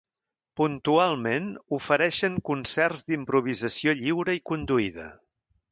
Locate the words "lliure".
4.03-4.39